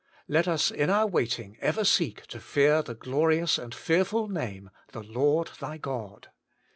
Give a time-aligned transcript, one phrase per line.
[0.27, 2.95] Let us in our waiting 56 WAITING ON GODt ever seek * to fear the
[2.95, 6.29] glorious and fearful name, The Lord thy God.'